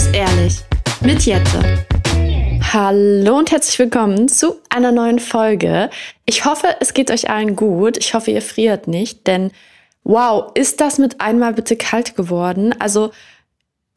[0.00, 0.54] muss ehrlich
[1.02, 1.84] mit Jette.
[2.72, 5.90] Hallo und herzlich willkommen zu einer neuen Folge.
[6.24, 7.98] Ich hoffe, es geht euch allen gut.
[7.98, 9.50] Ich hoffe, ihr friert nicht, denn
[10.02, 12.74] wow, ist das mit einmal bitte kalt geworden?
[12.78, 13.10] Also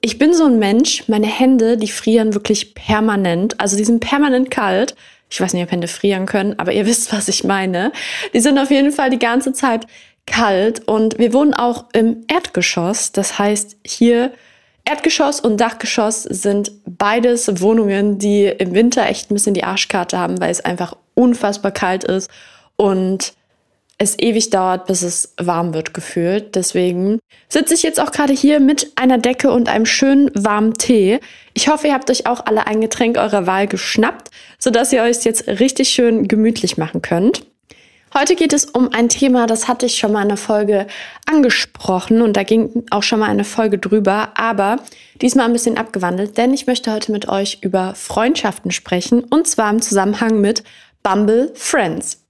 [0.02, 3.62] ich bin so ein Mensch, meine Hände, die frieren wirklich permanent.
[3.62, 4.96] Also die sind permanent kalt.
[5.30, 7.94] Ich weiß nicht, ob Hände frieren können, aber ihr wisst, was ich meine.
[8.34, 9.88] Die sind auf jeden Fall die ganze Zeit
[10.26, 13.14] kalt und wir wohnen auch im Erdgeschoss.
[13.14, 14.34] Das heißt, hier
[14.86, 20.42] Erdgeschoss und Dachgeschoss sind beides Wohnungen, die im Winter echt ein bisschen die Arschkarte haben,
[20.42, 22.30] weil es einfach unfassbar kalt ist
[22.76, 23.34] und
[23.98, 26.56] es ewig dauert, bis es warm wird gefühlt.
[26.56, 31.20] Deswegen sitze ich jetzt auch gerade hier mit einer Decke und einem schönen warmen Tee.
[31.54, 35.24] Ich hoffe, ihr habt euch auch alle ein Getränk eurer Wahl geschnappt, sodass ihr euch
[35.24, 37.46] jetzt richtig schön gemütlich machen könnt.
[38.14, 40.86] Heute geht es um ein Thema, das hatte ich schon mal in einer Folge
[41.26, 44.78] angesprochen und da ging auch schon mal eine Folge drüber, aber
[45.20, 49.72] diesmal ein bisschen abgewandelt, denn ich möchte heute mit euch über Freundschaften sprechen und zwar
[49.72, 50.64] im Zusammenhang mit
[51.02, 52.24] Bumble Friends.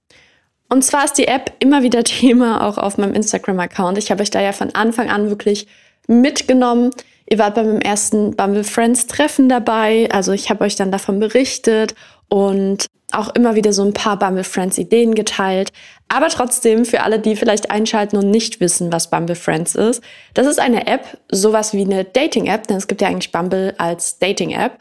[0.70, 3.98] Und zwar ist die App immer wieder Thema auch auf meinem Instagram-Account.
[3.98, 5.66] Ich habe euch da ja von Anfang an wirklich
[6.06, 6.92] mitgenommen.
[7.28, 10.08] Ihr wart bei meinem ersten Bumble Friends Treffen dabei.
[10.10, 11.94] Also ich habe euch dann davon berichtet
[12.28, 12.86] und
[13.18, 15.72] auch immer wieder so ein paar Bumble Friends Ideen geteilt.
[16.08, 20.02] Aber trotzdem für alle, die vielleicht einschalten und nicht wissen, was Bumble Friends ist.
[20.34, 23.74] Das ist eine App, sowas wie eine Dating App, denn es gibt ja eigentlich Bumble
[23.78, 24.78] als Dating App.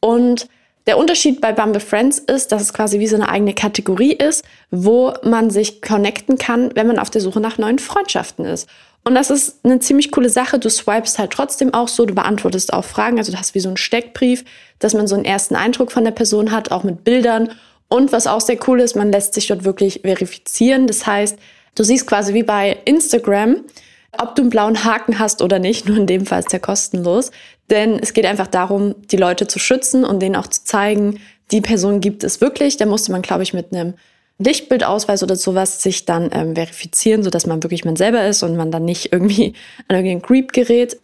[0.00, 0.48] Und
[0.86, 4.44] der Unterschied bei Bumble Friends ist, dass es quasi wie so eine eigene Kategorie ist,
[4.70, 8.68] wo man sich connecten kann, wenn man auf der Suche nach neuen Freundschaften ist.
[9.04, 10.58] Und das ist eine ziemlich coole Sache.
[10.58, 13.18] Du swipest halt trotzdem auch so, du beantwortest auch Fragen.
[13.18, 14.44] Also du hast wie so einen Steckbrief,
[14.78, 17.50] dass man so einen ersten Eindruck von der Person hat, auch mit Bildern.
[17.92, 20.86] Und was auch sehr cool ist, man lässt sich dort wirklich verifizieren.
[20.86, 21.38] Das heißt,
[21.74, 23.66] du siehst quasi wie bei Instagram,
[24.18, 25.86] ob du einen blauen Haken hast oder nicht.
[25.88, 27.32] Nur in dem Fall ist der kostenlos.
[27.68, 31.60] Denn es geht einfach darum, die Leute zu schützen und denen auch zu zeigen, die
[31.60, 32.78] Person gibt es wirklich.
[32.78, 33.92] Da musste man, glaube ich, mit einem
[34.38, 38.70] Lichtbildausweis oder sowas sich dann ähm, verifizieren, sodass man wirklich man selber ist und man
[38.70, 39.52] dann nicht irgendwie
[39.88, 40.96] an irgendeinen Creep gerät.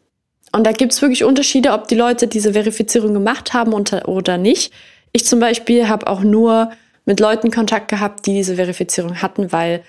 [0.53, 4.73] Und da gibt es wirklich Unterschiede, ob die Leute diese Verifizierung gemacht haben oder nicht.
[5.13, 6.71] Ich zum Beispiel habe auch nur
[7.09, 9.83] mit Leuten Kontakt gehabt, die diese Verifizierung hatten, weil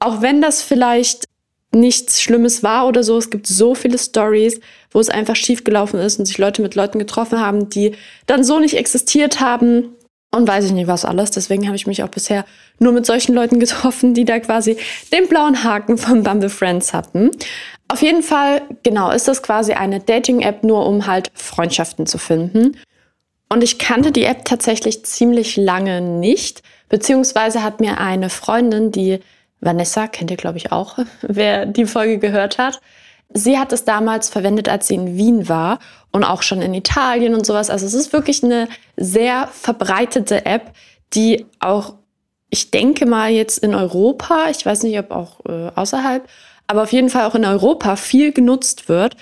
[0.00, 1.26] auch wenn das vielleicht
[1.70, 4.58] nichts Schlimmes war oder so, es gibt so viele Stories,
[4.90, 7.94] wo es einfach schiefgelaufen ist und sich Leute mit Leuten getroffen haben, die
[8.26, 9.94] dann so nicht existiert haben
[10.32, 11.30] und weiß ich nicht was alles.
[11.30, 12.44] Deswegen habe ich mich auch bisher
[12.80, 14.76] nur mit solchen Leuten getroffen, die da quasi
[15.12, 17.30] den blauen Haken von Bumble Friends hatten.
[17.86, 22.76] Auf jeden Fall, genau, ist das quasi eine Dating-App nur, um halt Freundschaften zu finden.
[23.48, 29.20] Und ich kannte die App tatsächlich ziemlich lange nicht, beziehungsweise hat mir eine Freundin, die
[29.60, 32.80] Vanessa, kennt ihr glaube ich auch, wer die Folge gehört hat,
[33.32, 35.78] sie hat es damals verwendet, als sie in Wien war
[36.12, 37.70] und auch schon in Italien und sowas.
[37.70, 40.72] Also es ist wirklich eine sehr verbreitete App,
[41.14, 41.94] die auch,
[42.50, 46.26] ich denke mal jetzt in Europa, ich weiß nicht, ob auch äh, außerhalb,
[46.66, 49.16] aber auf jeden Fall auch in Europa viel genutzt wird.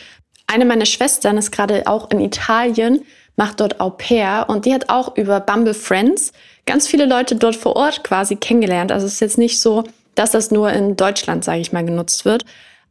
[0.47, 3.03] Eine meiner Schwestern ist gerade auch in Italien,
[3.37, 6.33] macht dort Au pair und die hat auch über Bumble Friends
[6.67, 8.93] ganz viele Leute dort vor Ort quasi kennengelernt.
[8.93, 9.85] Also es ist jetzt nicht so,
[10.15, 12.45] dass das nur in Deutschland, sage ich mal, genutzt wird.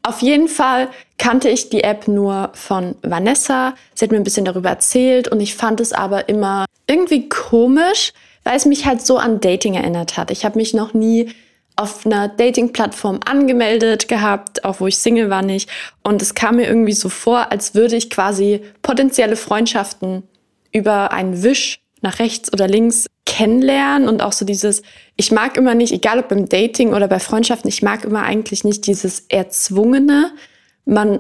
[0.06, 3.74] Auf jeden Fall kannte ich die App nur von Vanessa.
[3.94, 8.12] Sie hat mir ein bisschen darüber erzählt und ich fand es aber immer irgendwie komisch,
[8.44, 10.30] weil es mich halt so an Dating erinnert hat.
[10.30, 11.31] Ich habe mich noch nie
[11.78, 15.70] auf einer Dating-Plattform angemeldet gehabt, auch wo ich Single war nicht.
[16.04, 20.24] Und es kam mir irgendwie so vor, als würde ich quasi potenzielle Freundschaften
[20.73, 24.84] über einen Wisch nach rechts oder links kennenlernen und auch so dieses,
[25.16, 28.63] ich mag immer nicht, egal ob beim Dating oder bei Freundschaften, ich mag immer eigentlich
[28.63, 30.31] nicht dieses Erzwungene.
[30.85, 31.19] Man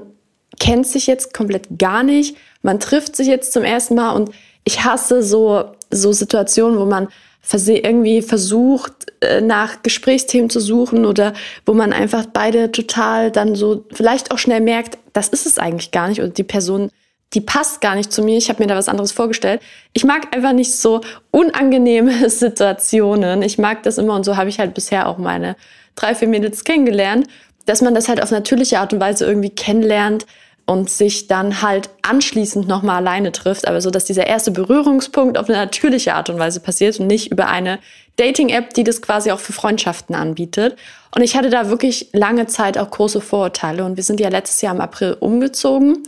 [0.59, 4.31] kennt sich jetzt komplett gar nicht, man trifft sich jetzt zum ersten Mal und
[4.65, 7.07] ich hasse so, so Situationen, wo man
[7.51, 11.33] irgendwie versucht, äh, nach Gesprächsthemen zu suchen oder
[11.65, 15.91] wo man einfach beide total dann so vielleicht auch schnell merkt, das ist es eigentlich
[15.91, 16.89] gar nicht oder die Person
[17.33, 19.61] die passt gar nicht zu mir, ich habe mir da was anderes vorgestellt.
[19.93, 21.01] Ich mag einfach nicht so
[21.31, 23.41] unangenehme Situationen.
[23.41, 25.55] Ich mag das immer und so habe ich halt bisher auch meine
[25.95, 27.27] drei, vier Mädels kennengelernt,
[27.65, 30.25] dass man das halt auf natürliche Art und Weise irgendwie kennenlernt
[30.65, 35.49] und sich dann halt anschließend nochmal alleine trifft, aber so, dass dieser erste Berührungspunkt auf
[35.49, 37.79] eine natürliche Art und Weise passiert und nicht über eine
[38.15, 40.77] Dating-App, die das quasi auch für Freundschaften anbietet.
[41.13, 44.61] Und ich hatte da wirklich lange Zeit auch große Vorurteile und wir sind ja letztes
[44.61, 46.03] Jahr im April umgezogen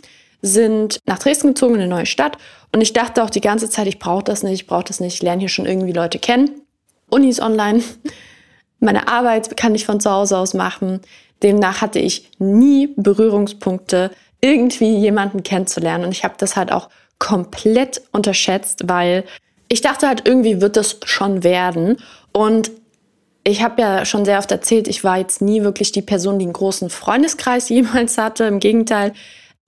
[0.45, 2.37] sind nach Dresden gezogen, in eine neue Stadt.
[2.71, 5.15] Und ich dachte auch die ganze Zeit, ich brauche das nicht, ich brauche das nicht,
[5.15, 6.61] ich lerne hier schon irgendwie Leute kennen.
[7.09, 7.83] Uni ist online,
[8.79, 11.01] meine Arbeit kann ich von zu Hause aus machen.
[11.41, 16.05] Demnach hatte ich nie Berührungspunkte, irgendwie jemanden kennenzulernen.
[16.05, 19.23] Und ich habe das halt auch komplett unterschätzt, weil
[19.67, 21.97] ich dachte halt, irgendwie wird das schon werden.
[22.31, 22.69] Und
[23.43, 26.45] ich habe ja schon sehr oft erzählt, ich war jetzt nie wirklich die Person, die
[26.45, 28.43] einen großen Freundeskreis jemals hatte.
[28.43, 29.13] Im Gegenteil,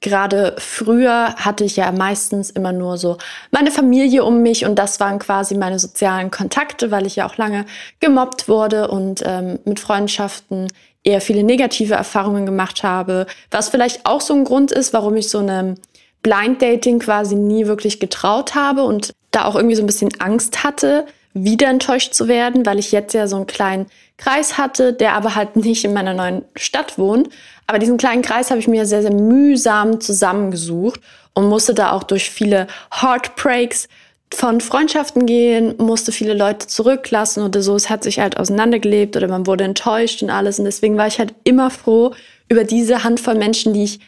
[0.02, 3.18] gerade früher hatte ich ja meistens immer nur so
[3.52, 7.38] meine Familie um mich und das waren quasi meine sozialen Kontakte, weil ich ja auch
[7.38, 7.66] lange
[8.00, 10.68] gemobbt wurde und ähm, mit Freundschaften
[11.04, 15.30] eher viele negative Erfahrungen gemacht habe, was vielleicht auch so ein Grund ist, warum ich
[15.30, 15.76] so eine
[16.22, 20.64] Blind Dating quasi nie wirklich getraut habe und da auch irgendwie so ein bisschen Angst
[20.64, 21.06] hatte,
[21.44, 23.88] wieder enttäuscht zu werden, weil ich jetzt ja so einen kleinen
[24.18, 27.30] Kreis hatte, der aber halt nicht in meiner neuen Stadt wohnt.
[27.68, 31.02] Aber diesen kleinen Kreis habe ich mir sehr, sehr mühsam zusammengesucht
[31.34, 33.88] und musste da auch durch viele Heartbreaks
[34.34, 37.76] von Freundschaften gehen, musste viele Leute zurücklassen oder so.
[37.76, 40.60] Es hat sich halt auseinandergelebt oder man wurde enttäuscht und alles.
[40.60, 42.14] Und deswegen war ich halt immer froh
[42.50, 44.00] über diese Handvoll Menschen, die ich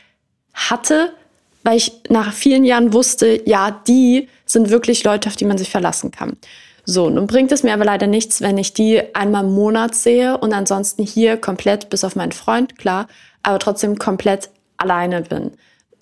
[0.54, 1.12] hatte,
[1.64, 5.70] weil ich nach vielen Jahren wusste, ja, die sind wirklich Leute, auf die man sich
[5.70, 6.38] verlassen kann.
[6.90, 10.36] So, nun bringt es mir aber leider nichts, wenn ich die einmal im Monat sehe
[10.40, 13.08] und ansonsten hier komplett, bis auf meinen Freund, klar,
[13.44, 15.52] aber trotzdem komplett alleine bin.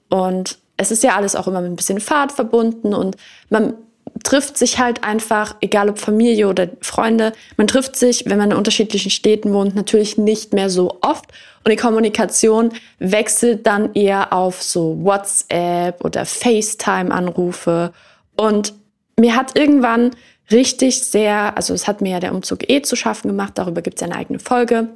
[0.09, 3.17] Und es ist ja alles auch immer mit ein bisschen Fahrt verbunden und
[3.49, 3.73] man
[4.23, 8.57] trifft sich halt einfach, egal ob Familie oder Freunde, man trifft sich, wenn man in
[8.57, 11.25] unterschiedlichen Städten wohnt, natürlich nicht mehr so oft.
[11.65, 17.91] Und die Kommunikation wechselt dann eher auf so WhatsApp oder FaceTime-Anrufe.
[18.37, 18.73] Und
[19.19, 20.11] mir hat irgendwann
[20.51, 23.97] richtig sehr, also es hat mir ja der Umzug eh zu schaffen gemacht, darüber gibt
[23.97, 24.89] es eine eigene Folge.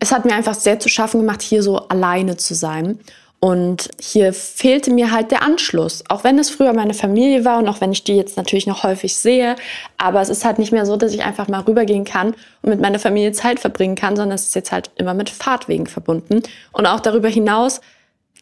[0.00, 2.98] Es hat mir einfach sehr zu schaffen gemacht, hier so alleine zu sein.
[3.44, 7.68] Und hier fehlte mir halt der Anschluss, auch wenn es früher meine Familie war und
[7.68, 9.56] auch wenn ich die jetzt natürlich noch häufig sehe.
[9.98, 12.28] Aber es ist halt nicht mehr so, dass ich einfach mal rübergehen kann
[12.62, 15.86] und mit meiner Familie Zeit verbringen kann, sondern es ist jetzt halt immer mit Fahrtwegen
[15.86, 16.42] verbunden.
[16.72, 17.82] Und auch darüber hinaus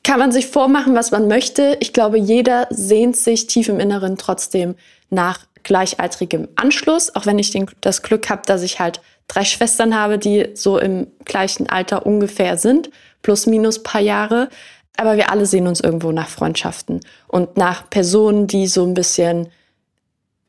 [0.04, 1.76] kann man sich vormachen, was man möchte.
[1.80, 4.76] Ich glaube, jeder sehnt sich tief im Inneren trotzdem
[5.10, 9.94] nach gleichaltrigem Anschluss, auch wenn ich den, das Glück habe, dass ich halt drei Schwestern
[9.94, 12.90] habe, die so im gleichen Alter ungefähr sind,
[13.22, 14.48] plus minus paar Jahre.
[14.96, 19.48] Aber wir alle sehen uns irgendwo nach Freundschaften und nach Personen, die so ein bisschen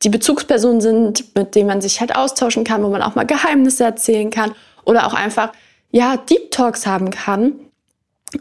[0.02, 3.84] die Bezugspersonen sind, mit denen man sich halt austauschen kann, wo man auch mal Geheimnisse
[3.84, 5.52] erzählen kann oder auch einfach,
[5.90, 7.54] ja, Deep Talks haben kann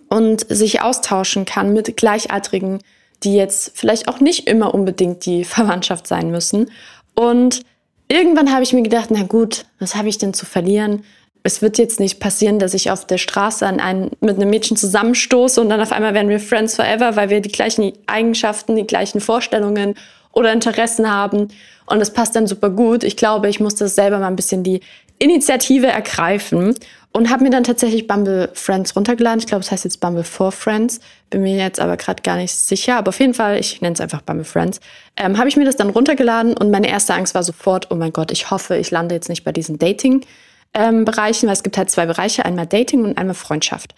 [0.10, 2.80] und sich austauschen kann mit Gleichaltrigen,
[3.24, 6.72] die jetzt vielleicht auch nicht immer unbedingt die Verwandtschaft sein müssen.
[7.16, 7.62] Und
[8.08, 11.04] irgendwann habe ich mir gedacht, na gut, was habe ich denn zu verlieren?
[11.44, 14.78] es wird jetzt nicht passieren, dass ich auf der Straße an einen, mit einem Mädchen
[14.78, 18.88] zusammenstoße und dann auf einmal werden wir Friends forever, weil wir die gleichen Eigenschaften, die
[18.88, 19.96] gleichen Vorstellungen
[20.32, 21.50] oder Interessen haben.
[21.86, 23.04] Und das passt dann super gut.
[23.04, 24.80] Ich glaube, ich musste selber mal ein bisschen die
[25.20, 26.76] Initiative ergreifen
[27.14, 29.40] und habe mir dann tatsächlich Bumble Friends runtergeladen.
[29.40, 31.00] Ich glaube, es heißt jetzt Bumble for Friends.
[31.30, 32.98] Bin mir jetzt aber gerade gar nicht sicher.
[32.98, 34.80] Aber auf jeden Fall, ich nenne es einfach Bumble Friends.
[35.16, 38.12] Ähm, habe ich mir das dann runtergeladen und meine erste Angst war sofort, oh mein
[38.12, 40.26] Gott, ich hoffe, ich lande jetzt nicht bei diesen Dating
[40.74, 43.94] ähm, weil es gibt halt zwei Bereiche, einmal Dating und einmal Freundschaft.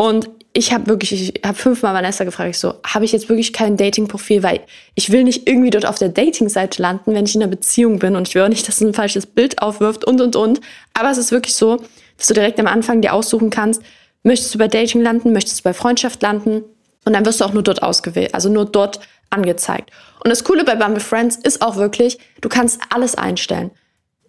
[0.00, 3.52] Und ich habe wirklich, ich habe fünfmal Vanessa gefragt, ich so, habe ich jetzt wirklich
[3.52, 4.60] kein Dating-Profil, weil
[4.94, 8.14] ich will nicht irgendwie dort auf der Dating-Seite landen, wenn ich in einer Beziehung bin
[8.14, 10.60] und ich will auch nicht, dass es ein falsches Bild aufwirft und und und.
[10.94, 11.82] Aber es ist wirklich so,
[12.16, 13.82] dass du direkt am Anfang dir aussuchen kannst,
[14.22, 16.62] möchtest du bei Dating landen, möchtest du bei Freundschaft landen
[17.04, 19.90] und dann wirst du auch nur dort ausgewählt, also nur dort angezeigt.
[20.22, 23.72] Und das Coole bei Bumble Friends ist auch wirklich, du kannst alles einstellen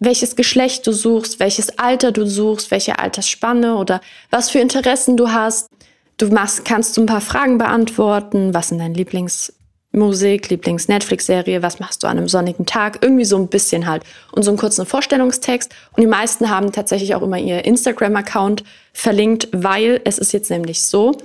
[0.00, 5.30] welches Geschlecht du suchst, welches Alter du suchst, welche Altersspanne oder was für Interessen du
[5.30, 5.68] hast.
[6.16, 8.52] Du machst, kannst du ein paar Fragen beantworten.
[8.54, 11.62] Was sind deine Lieblingsmusik, Lieblings-Netflix-Serie?
[11.62, 12.98] Was machst du an einem sonnigen Tag?
[13.02, 14.02] Irgendwie so ein bisschen halt.
[14.32, 15.70] Und so einen kurzen Vorstellungstext.
[15.94, 18.64] Und die meisten haben tatsächlich auch immer ihr Instagram-Account
[18.94, 21.16] verlinkt, weil es ist jetzt nämlich so,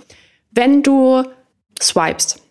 [0.52, 1.24] wenn du
[1.82, 2.42] swipest,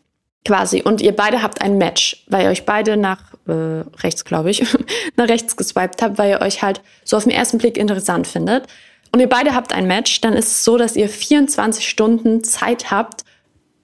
[0.46, 0.82] quasi.
[0.82, 4.64] Und ihr beide habt ein Match, weil ihr euch beide nach äh, rechts, glaube ich,
[5.16, 8.66] nach rechts geswiped habt, weil ihr euch halt so auf den ersten Blick interessant findet.
[9.12, 12.90] Und ihr beide habt ein Match, dann ist es so, dass ihr 24 Stunden Zeit
[12.90, 13.24] habt,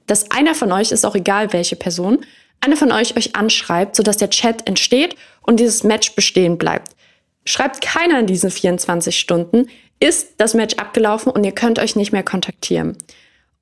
[0.06, 2.24] dass einer von euch, ist auch egal welche Person,
[2.60, 6.92] einer von euch euch anschreibt, sodass der Chat entsteht und dieses Match bestehen bleibt.
[7.44, 9.68] Schreibt keiner in diesen 24 Stunden,
[10.00, 12.96] ist das Match abgelaufen und ihr könnt euch nicht mehr kontaktieren.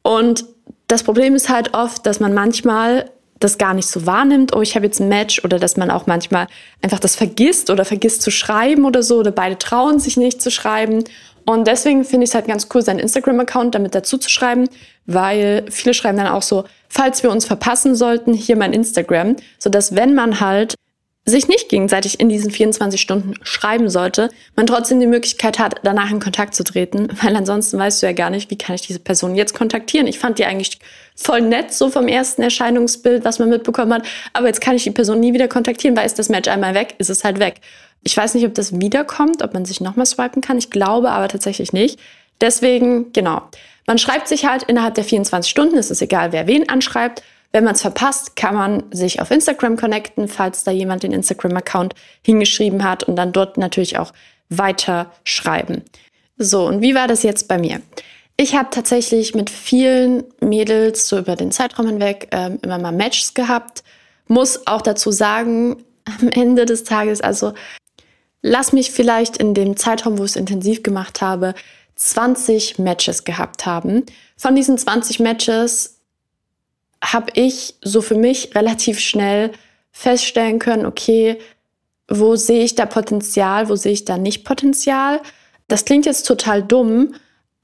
[0.03, 0.47] Und
[0.87, 4.75] das Problem ist halt oft, dass man manchmal das gar nicht so wahrnimmt, oh, ich
[4.75, 6.47] habe jetzt ein Match oder dass man auch manchmal
[6.83, 10.51] einfach das vergisst oder vergisst zu schreiben oder so oder beide trauen sich nicht zu
[10.51, 11.05] schreiben.
[11.47, 14.69] Und deswegen finde ich es halt ganz cool, seinen Instagram-Account damit dazu zu schreiben,
[15.07, 19.95] weil viele schreiben dann auch so, falls wir uns verpassen sollten, hier mein Instagram, sodass
[19.95, 20.75] wenn man halt
[21.29, 26.11] sich nicht gegenseitig in diesen 24 Stunden schreiben sollte, man trotzdem die Möglichkeit hat, danach
[26.11, 28.99] in Kontakt zu treten, weil ansonsten weißt du ja gar nicht, wie kann ich diese
[28.99, 30.07] Person jetzt kontaktieren.
[30.07, 30.79] Ich fand die eigentlich
[31.15, 34.91] voll nett, so vom ersten Erscheinungsbild, was man mitbekommen hat, aber jetzt kann ich die
[34.91, 37.61] Person nie wieder kontaktieren, weil ist das Match einmal weg, ist es halt weg.
[38.05, 40.57] Ich weiß nicht, ob das wiederkommt, ob man sich nochmal swipen kann.
[40.57, 41.99] Ich glaube aber tatsächlich nicht.
[42.41, 43.43] Deswegen, genau.
[43.87, 47.23] Man schreibt sich halt innerhalb der 24 Stunden, es ist egal, wer wen anschreibt.
[47.53, 51.95] Wenn man es verpasst, kann man sich auf Instagram connecten, falls da jemand den Instagram-Account
[52.23, 54.13] hingeschrieben hat und dann dort natürlich auch
[54.51, 55.83] weiter schreiben.
[56.37, 57.81] So, und wie war das jetzt bei mir?
[58.37, 63.35] Ich habe tatsächlich mit vielen Mädels so über den Zeitraum hinweg ähm, immer mal Matches
[63.35, 63.83] gehabt.
[64.29, 67.55] Muss auch dazu sagen, am Ende des Tages, also
[68.43, 71.55] lass mich vielleicht in dem Zeitraum, wo ich es intensiv gemacht habe,
[71.97, 74.05] 20 Matches gehabt haben.
[74.37, 75.98] Von diesen 20 Matches
[77.03, 79.53] habe ich so für mich relativ schnell
[79.93, 81.39] feststellen können, okay,
[82.09, 85.21] wo sehe ich da Potenzial, wo sehe ich da nicht Potenzial.
[85.69, 87.15] Das klingt jetzt total dumm,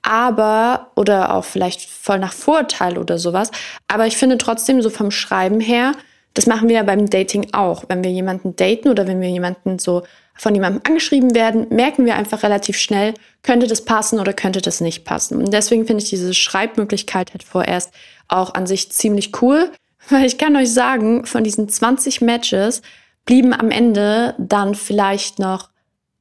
[0.02, 3.50] aber, oder auch vielleicht voll nach Vorurteil oder sowas,
[3.88, 5.92] aber ich finde trotzdem so vom Schreiben her,
[6.34, 7.84] das machen wir ja beim Dating auch.
[7.88, 10.02] Wenn wir jemanden daten oder wenn wir jemanden so
[10.34, 14.80] von jemandem angeschrieben werden, merken wir einfach relativ schnell, könnte das passen oder könnte das
[14.80, 15.38] nicht passen.
[15.38, 17.92] Und deswegen finde ich diese Schreibmöglichkeit halt vorerst
[18.28, 19.70] auch an sich ziemlich cool,
[20.10, 22.82] weil ich kann euch sagen, von diesen 20 Matches
[23.24, 25.70] blieben am Ende dann vielleicht noch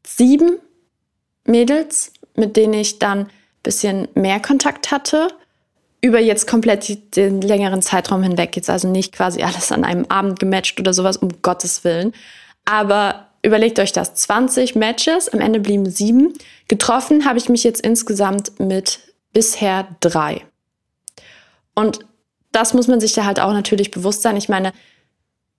[0.05, 0.57] sieben
[1.45, 3.29] Mädels, mit denen ich dann ein
[3.63, 5.27] bisschen mehr Kontakt hatte.
[6.01, 8.55] Über jetzt komplett den längeren Zeitraum hinweg.
[8.55, 12.13] Jetzt also nicht quasi alles an einem Abend gematcht oder sowas, um Gottes Willen.
[12.65, 14.15] Aber überlegt euch das.
[14.15, 16.33] 20 Matches, am Ende blieben sieben.
[16.67, 18.99] Getroffen habe ich mich jetzt insgesamt mit
[19.33, 20.41] bisher drei.
[21.75, 21.99] Und
[22.51, 24.37] das muss man sich da halt auch natürlich bewusst sein.
[24.37, 24.71] Ich meine,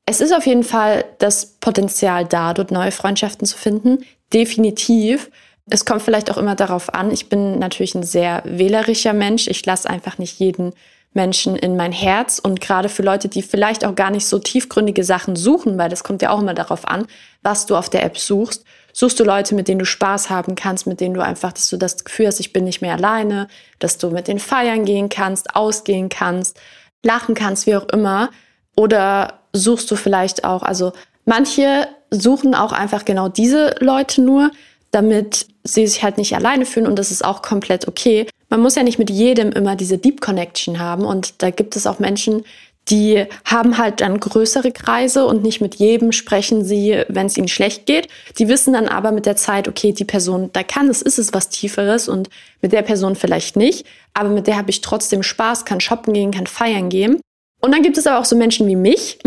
[0.07, 4.05] es ist auf jeden Fall das Potenzial da, dort neue Freundschaften zu finden.
[4.33, 5.31] Definitiv.
[5.69, 7.11] Es kommt vielleicht auch immer darauf an.
[7.11, 9.49] Ich bin natürlich ein sehr wählerischer Mensch.
[9.49, 10.73] Ich lasse einfach nicht jeden
[11.15, 15.05] Menschen in mein Herz und gerade für Leute, die vielleicht auch gar nicht so tiefgründige
[15.05, 17.07] Sachen suchen, weil das kommt ja auch immer darauf an,
[17.43, 18.65] was du auf der App suchst.
[18.93, 21.77] Suchst du Leute, mit denen du Spaß haben kannst, mit denen du einfach, dass du
[21.77, 25.57] das Gefühl hast, ich bin nicht mehr alleine, dass du mit den feiern gehen kannst,
[25.57, 26.61] ausgehen kannst,
[27.03, 28.31] lachen kannst, wie auch immer.
[28.77, 30.93] Oder suchst du vielleicht auch, also
[31.25, 34.51] manche suchen auch einfach genau diese Leute nur,
[34.91, 38.27] damit sie sich halt nicht alleine fühlen und das ist auch komplett okay.
[38.51, 41.87] Man muss ja nicht mit jedem immer diese Deep Connection haben und da gibt es
[41.87, 42.45] auch Menschen,
[42.89, 47.49] die haben halt dann größere Kreise und nicht mit jedem sprechen sie, wenn es ihnen
[47.49, 48.09] schlecht geht.
[48.39, 51.33] Die wissen dann aber mit der Zeit, okay, die Person, da kann es, ist es
[51.33, 52.29] was Tieferes und
[52.61, 56.31] mit der Person vielleicht nicht, aber mit der habe ich trotzdem Spaß, kann shoppen gehen,
[56.31, 57.21] kann feiern gehen.
[57.61, 59.19] Und dann gibt es aber auch so Menschen wie mich,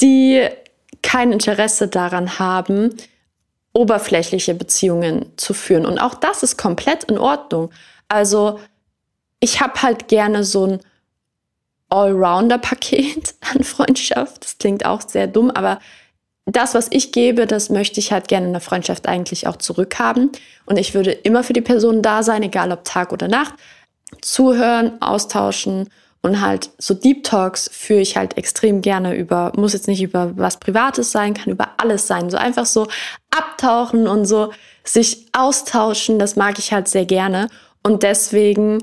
[0.00, 0.48] die
[1.02, 2.96] kein Interesse daran haben,
[3.72, 5.86] oberflächliche Beziehungen zu führen.
[5.86, 7.70] Und auch das ist komplett in Ordnung.
[8.08, 8.58] Also
[9.40, 10.80] ich habe halt gerne so ein
[11.90, 14.44] Allrounder-Paket an Freundschaft.
[14.44, 15.78] Das klingt auch sehr dumm, aber
[16.50, 20.32] das, was ich gebe, das möchte ich halt gerne in der Freundschaft eigentlich auch zurückhaben.
[20.64, 23.54] Und ich würde immer für die Person da sein, egal ob Tag oder Nacht.
[24.22, 29.88] Zuhören, austauschen und halt so Deep Talks führe ich halt extrem gerne über, muss jetzt
[29.88, 32.28] nicht über was Privates sein, kann über alles sein.
[32.28, 32.88] So einfach so
[33.30, 34.52] abtauchen und so
[34.84, 37.48] sich austauschen, das mag ich halt sehr gerne.
[37.82, 38.82] Und deswegen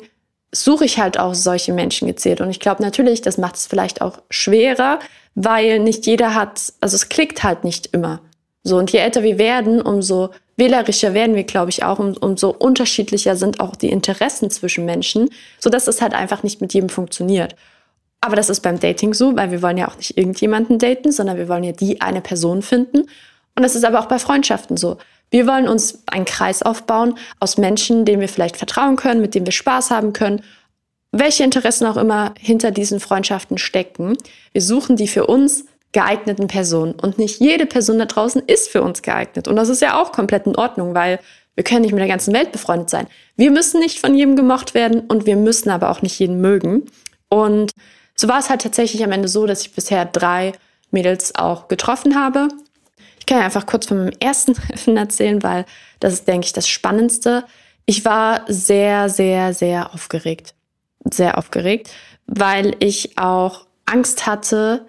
[0.53, 2.39] suche ich halt auch solche Menschen gezielt.
[2.39, 4.99] Und ich glaube natürlich, das macht es vielleicht auch schwerer,
[5.33, 8.21] weil nicht jeder hat, also es klickt halt nicht immer.
[8.63, 12.49] So, und je älter wir werden, umso wählerischer werden wir, glaube ich, auch, um, umso
[12.49, 16.89] unterschiedlicher sind auch die Interessen zwischen Menschen, so dass es halt einfach nicht mit jedem
[16.89, 17.55] funktioniert.
[18.21, 21.37] Aber das ist beim Dating so, weil wir wollen ja auch nicht irgendjemanden daten, sondern
[21.37, 23.01] wir wollen ja die eine Person finden.
[23.55, 24.97] Und das ist aber auch bei Freundschaften so.
[25.29, 29.45] Wir wollen uns einen Kreis aufbauen aus Menschen, denen wir vielleicht vertrauen können, mit denen
[29.45, 30.41] wir Spaß haben können,
[31.11, 34.17] welche Interessen auch immer hinter diesen Freundschaften stecken.
[34.51, 35.65] Wir suchen die für uns
[35.95, 36.91] geeigneten Personen.
[36.91, 39.47] Und nicht jede Person da draußen ist für uns geeignet.
[39.47, 41.21] Und das ist ja auch komplett in Ordnung, weil
[41.55, 43.07] wir können nicht mit der ganzen Welt befreundet sein.
[43.37, 46.83] Wir müssen nicht von jedem gemocht werden und wir müssen aber auch nicht jeden mögen.
[47.29, 47.71] Und
[48.13, 50.51] so war es halt tatsächlich am Ende so, dass ich bisher drei
[50.91, 52.49] Mädels auch getroffen habe.
[53.19, 55.63] Ich kann ja einfach kurz von meinem ersten Treffen erzählen, weil
[56.01, 57.45] das ist, denke ich, das Spannendste.
[57.85, 60.55] Ich war sehr, sehr, sehr aufgeregt.
[61.09, 61.89] Sehr aufgeregt,
[62.27, 64.85] weil ich auch Angst hatte.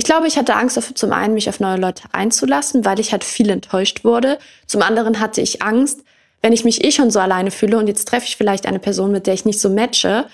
[0.00, 3.22] Ich glaube, ich hatte Angst, zum einen mich auf neue Leute einzulassen, weil ich halt
[3.22, 4.38] viel enttäuscht wurde.
[4.66, 6.04] Zum anderen hatte ich Angst,
[6.40, 9.12] wenn ich mich eh schon so alleine fühle und jetzt treffe ich vielleicht eine Person,
[9.12, 10.24] mit der ich nicht so matche,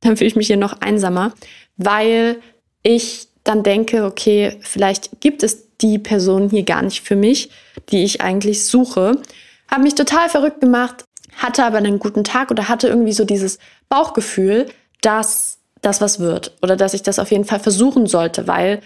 [0.00, 1.32] dann fühle ich mich hier noch einsamer,
[1.76, 2.36] weil
[2.84, 7.50] ich dann denke, okay, vielleicht gibt es die Person hier gar nicht für mich,
[7.90, 9.20] die ich eigentlich suche.
[9.68, 11.02] Habe mich total verrückt gemacht,
[11.36, 14.66] hatte aber einen guten Tag oder hatte irgendwie so dieses Bauchgefühl,
[15.00, 18.82] dass das was wird oder dass ich das auf jeden Fall versuchen sollte, weil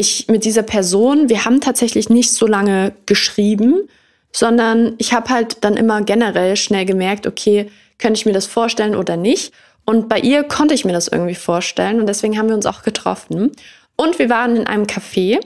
[0.00, 3.88] ich mit dieser Person, wir haben tatsächlich nicht so lange geschrieben,
[4.32, 8.96] sondern ich habe halt dann immer generell schnell gemerkt, okay, könnte ich mir das vorstellen
[8.96, 9.52] oder nicht?
[9.84, 12.82] Und bei ihr konnte ich mir das irgendwie vorstellen und deswegen haben wir uns auch
[12.82, 13.52] getroffen.
[13.96, 15.38] Und wir waren in einem Café,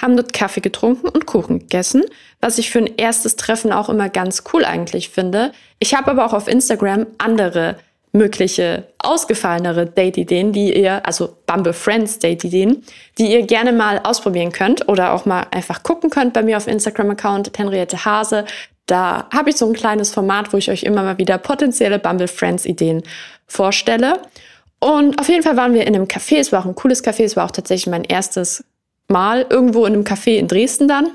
[0.00, 2.02] haben dort Kaffee getrunken und Kuchen gegessen,
[2.40, 5.52] was ich für ein erstes Treffen auch immer ganz cool eigentlich finde.
[5.78, 7.76] Ich habe aber auch auf Instagram andere
[8.12, 12.84] mögliche ausgefallenere Date-Ideen, die ihr, also Bumble Friends Date-Ideen,
[13.18, 16.66] die ihr gerne mal ausprobieren könnt oder auch mal einfach gucken könnt bei mir auf
[16.66, 18.44] Instagram-Account Henriette Hase.
[18.86, 22.28] Da habe ich so ein kleines Format, wo ich euch immer mal wieder potenzielle Bumble
[22.28, 23.02] Friends Ideen
[23.46, 24.20] vorstelle.
[24.78, 26.38] Und auf jeden Fall waren wir in einem Café.
[26.38, 27.24] Es war auch ein cooles Café.
[27.24, 28.64] Es war auch tatsächlich mein erstes
[29.08, 31.10] Mal irgendwo in einem Café in Dresden dann,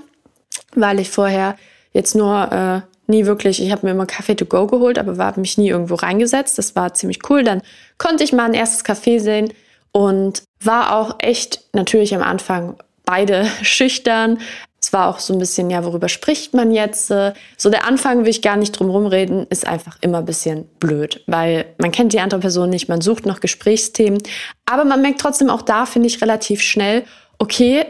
[0.73, 1.57] weil ich vorher
[1.93, 5.41] jetzt nur äh, nie wirklich, ich habe mir immer Kaffee to go geholt, aber habe
[5.41, 6.57] mich nie irgendwo reingesetzt.
[6.57, 7.43] Das war ziemlich cool.
[7.43, 7.61] Dann
[7.97, 9.53] konnte ich mal ein erstes Café sehen
[9.91, 14.39] und war auch echt natürlich am Anfang beide schüchtern.
[14.79, 17.07] Es war auch so ein bisschen, ja, worüber spricht man jetzt?
[17.07, 21.23] So der Anfang will ich gar nicht drum rumreden, ist einfach immer ein bisschen blöd,
[21.25, 24.21] weil man kennt die andere Person nicht, man sucht noch Gesprächsthemen,
[24.65, 27.03] aber man merkt trotzdem auch da, finde ich, relativ schnell,
[27.39, 27.85] okay,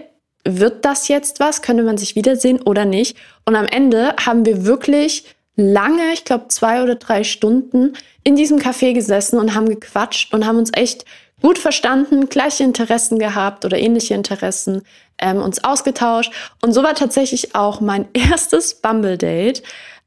[0.48, 1.62] wird das jetzt was?
[1.62, 3.18] Könnte man sich wiedersehen oder nicht?
[3.46, 5.26] Und am Ende haben wir wirklich
[5.56, 10.46] lange, ich glaube zwei oder drei Stunden in diesem Café gesessen und haben gequatscht und
[10.46, 11.06] haben uns echt
[11.42, 14.84] gut verstanden, gleiche Interessen gehabt oder ähnliche Interessen,
[15.20, 16.32] ähm, uns ausgetauscht.
[16.62, 19.64] Und so war tatsächlich auch mein erstes Bumble-Date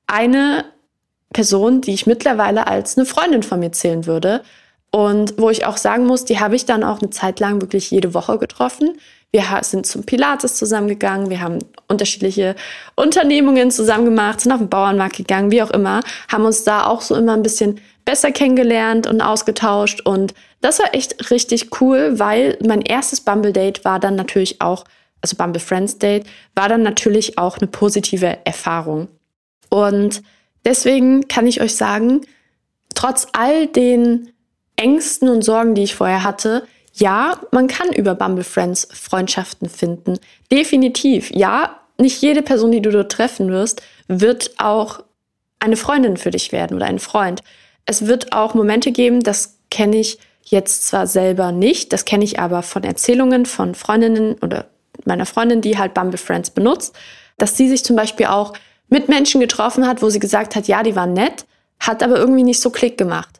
[0.06, 0.64] eine
[1.32, 4.42] Person, die ich mittlerweile als eine Freundin von mir zählen würde.
[4.90, 7.90] Und wo ich auch sagen muss, die habe ich dann auch eine Zeit lang wirklich
[7.90, 8.98] jede Woche getroffen.
[9.32, 12.56] Wir sind zum Pilates zusammengegangen, wir haben unterschiedliche
[12.96, 17.00] Unternehmungen zusammen gemacht, sind auf den Bauernmarkt gegangen, wie auch immer, haben uns da auch
[17.00, 20.00] so immer ein bisschen besser kennengelernt und ausgetauscht.
[20.00, 24.84] Und das war echt richtig cool, weil mein erstes Bumble-Date war dann natürlich auch,
[25.20, 29.06] also Bumble Friends Date, war dann natürlich auch eine positive Erfahrung.
[29.68, 30.22] Und
[30.64, 32.22] deswegen kann ich euch sagen,
[32.96, 34.32] trotz all den
[34.80, 40.18] Ängsten und Sorgen, die ich vorher hatte, ja, man kann über Bumble Friends Freundschaften finden.
[40.50, 41.30] Definitiv.
[41.30, 45.00] Ja, nicht jede Person, die du dort treffen wirst, wird auch
[45.60, 47.42] eine Freundin für dich werden oder ein Freund.
[47.84, 52.40] Es wird auch Momente geben, das kenne ich jetzt zwar selber nicht, das kenne ich
[52.40, 54.66] aber von Erzählungen von Freundinnen oder
[55.04, 56.94] meiner Freundin, die halt Bumble Friends benutzt,
[57.38, 58.54] dass sie sich zum Beispiel auch
[58.88, 61.44] mit Menschen getroffen hat, wo sie gesagt hat, ja, die waren nett,
[61.78, 63.39] hat aber irgendwie nicht so Klick gemacht.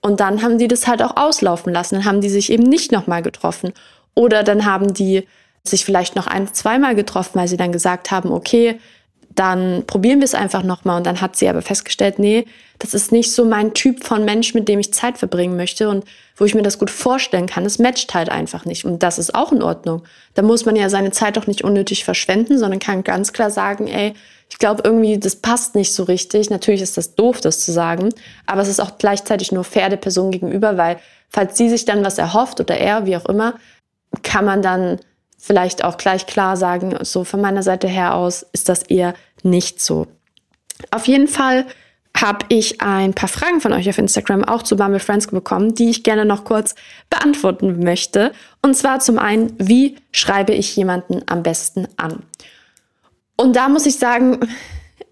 [0.00, 1.96] Und dann haben die das halt auch auslaufen lassen.
[1.96, 3.72] Dann haben die sich eben nicht nochmal getroffen.
[4.14, 5.26] Oder dann haben die
[5.64, 8.80] sich vielleicht noch ein, zweimal getroffen, weil sie dann gesagt haben, okay,
[9.38, 10.96] dann probieren wir es einfach nochmal.
[10.96, 12.44] Und dann hat sie aber festgestellt, nee,
[12.80, 16.04] das ist nicht so mein Typ von Mensch, mit dem ich Zeit verbringen möchte und
[16.36, 17.64] wo ich mir das gut vorstellen kann.
[17.64, 18.84] Es matcht halt einfach nicht.
[18.84, 20.02] Und das ist auch in Ordnung.
[20.34, 23.86] Da muss man ja seine Zeit auch nicht unnötig verschwenden, sondern kann ganz klar sagen,
[23.86, 24.14] ey,
[24.50, 26.50] ich glaube irgendwie, das passt nicht so richtig.
[26.50, 28.08] Natürlich ist das doof, das zu sagen,
[28.46, 30.98] aber es ist auch gleichzeitig nur fair der Person gegenüber, weil
[31.28, 33.54] falls sie sich dann was erhofft oder er, wie auch immer,
[34.22, 34.98] kann man dann
[35.36, 39.80] vielleicht auch gleich klar sagen, so von meiner Seite her aus ist das eher nicht
[39.80, 40.06] so.
[40.90, 41.66] Auf jeden Fall
[42.16, 45.90] habe ich ein paar Fragen von euch auf Instagram auch zu Bumble Friends bekommen, die
[45.90, 46.74] ich gerne noch kurz
[47.10, 48.32] beantworten möchte.
[48.62, 52.22] Und zwar zum einen, wie schreibe ich jemanden am besten an?
[53.36, 54.40] Und da muss ich sagen,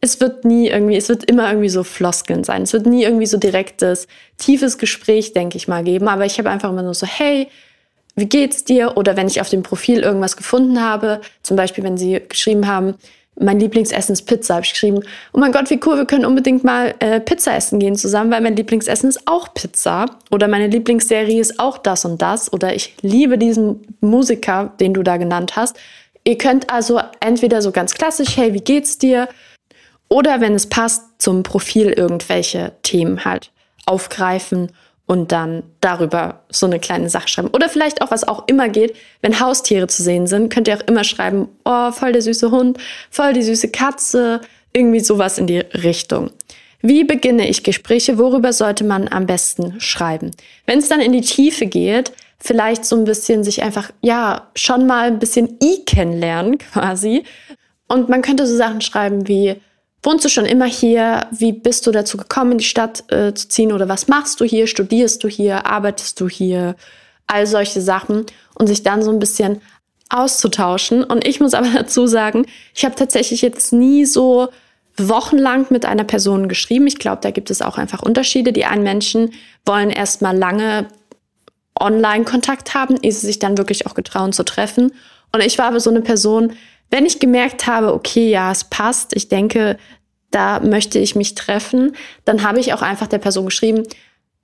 [0.00, 2.62] es wird nie irgendwie, es wird immer irgendwie so Floskeln sein.
[2.62, 6.08] Es wird nie irgendwie so direktes, tiefes Gespräch, denke ich mal, geben.
[6.08, 7.48] Aber ich habe einfach immer nur so, hey,
[8.16, 8.96] wie geht's dir?
[8.96, 12.94] Oder wenn ich auf dem Profil irgendwas gefunden habe, zum Beispiel, wenn sie geschrieben haben,
[13.38, 15.00] mein Lieblingsessen ist Pizza, habe ich geschrieben,
[15.32, 18.40] oh mein Gott, wie cool, wir können unbedingt mal äh, Pizza essen gehen zusammen, weil
[18.40, 20.06] mein Lieblingsessen ist auch Pizza.
[20.30, 22.52] Oder meine Lieblingsserie ist auch das und das.
[22.52, 25.76] Oder ich liebe diesen Musiker, den du da genannt hast.
[26.24, 29.28] Ihr könnt also entweder so ganz klassisch, hey, wie geht's dir?
[30.08, 33.50] Oder wenn es passt, zum Profil irgendwelche Themen halt
[33.86, 34.72] aufgreifen
[35.06, 37.48] und dann darüber so eine kleine Sache schreiben.
[37.48, 40.86] Oder vielleicht auch, was auch immer geht, wenn Haustiere zu sehen sind, könnt ihr auch
[40.86, 42.78] immer schreiben, oh, voll der süße Hund,
[43.10, 44.40] voll die süße Katze,
[44.72, 46.30] irgendwie sowas in die Richtung.
[46.82, 48.18] Wie beginne ich Gespräche?
[48.18, 50.32] Worüber sollte man am besten schreiben?
[50.66, 54.86] Wenn es dann in die Tiefe geht, vielleicht so ein bisschen sich einfach, ja, schon
[54.86, 57.24] mal ein bisschen I kennenlernen quasi.
[57.88, 59.56] Und man könnte so Sachen schreiben wie,
[60.02, 61.26] wohnst du schon immer hier?
[61.30, 63.72] Wie bist du dazu gekommen, in die Stadt äh, zu ziehen?
[63.72, 64.66] Oder was machst du hier?
[64.66, 65.66] Studierst du hier?
[65.66, 66.76] Arbeitest du hier?
[67.26, 68.26] All solche Sachen.
[68.54, 69.60] Und sich dann so ein bisschen
[70.08, 71.04] auszutauschen.
[71.04, 74.48] Und ich muss aber dazu sagen, ich habe tatsächlich jetzt nie so
[74.96, 76.86] wochenlang mit einer Person geschrieben.
[76.86, 78.52] Ich glaube, da gibt es auch einfach Unterschiede.
[78.52, 79.32] Die einen Menschen
[79.64, 80.88] wollen erstmal lange
[81.78, 84.92] Online-Kontakt haben, ehe sie sich dann wirklich auch getrauen zu treffen.
[85.32, 86.54] Und ich war aber so eine Person,
[86.90, 89.78] wenn ich gemerkt habe, okay, ja, es passt, ich denke,
[90.30, 93.84] da möchte ich mich treffen, dann habe ich auch einfach der Person geschrieben,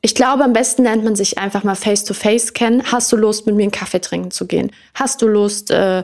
[0.05, 2.83] ich glaube, am besten lernt man sich einfach mal face-to-face -face kennen.
[2.91, 4.73] Hast du Lust, mit mir einen Kaffee trinken zu gehen?
[4.95, 6.03] Hast du Lust, äh,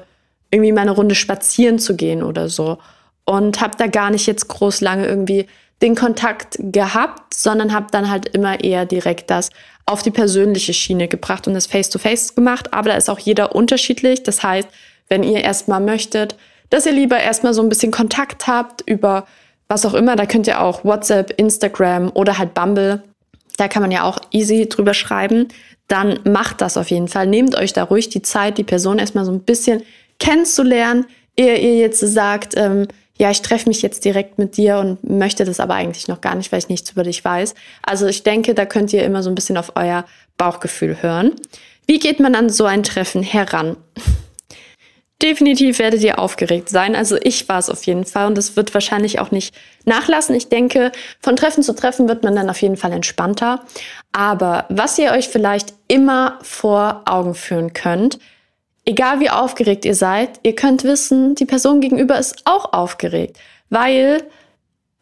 [0.52, 2.78] irgendwie mal eine Runde spazieren zu gehen oder so?
[3.24, 5.46] Und habe da gar nicht jetzt groß lange irgendwie
[5.82, 9.50] den Kontakt gehabt, sondern habe dann halt immer eher direkt das
[9.84, 12.72] auf die persönliche Schiene gebracht und das face-to-face -face gemacht.
[12.72, 14.22] Aber da ist auch jeder unterschiedlich.
[14.22, 14.68] Das heißt,
[15.08, 16.36] wenn ihr erstmal möchtet,
[16.70, 19.26] dass ihr lieber erstmal so ein bisschen Kontakt habt über
[19.68, 23.02] was auch immer, da könnt ihr auch WhatsApp, Instagram oder halt Bumble
[23.58, 25.48] da kann man ja auch easy drüber schreiben,
[25.88, 27.26] dann macht das auf jeden Fall.
[27.26, 29.82] Nehmt euch da ruhig die Zeit, die Person erstmal so ein bisschen
[30.18, 32.86] kennenzulernen, ehe ihr jetzt sagt, ähm,
[33.18, 36.36] ja, ich treffe mich jetzt direkt mit dir und möchte das aber eigentlich noch gar
[36.36, 37.54] nicht, weil ich nichts über dich weiß.
[37.82, 40.04] Also ich denke, da könnt ihr immer so ein bisschen auf euer
[40.36, 41.32] Bauchgefühl hören.
[41.86, 43.76] Wie geht man an so ein Treffen heran?
[45.20, 46.94] Definitiv werdet ihr aufgeregt sein.
[46.94, 49.52] Also ich war es auf jeden Fall und das wird wahrscheinlich auch nicht
[49.84, 50.36] nachlassen.
[50.36, 53.64] Ich denke, von Treffen zu Treffen wird man dann auf jeden Fall entspannter.
[54.12, 58.20] Aber was ihr euch vielleicht immer vor Augen führen könnt,
[58.84, 63.38] egal wie aufgeregt ihr seid, ihr könnt wissen, die Person gegenüber ist auch aufgeregt,
[63.70, 64.22] weil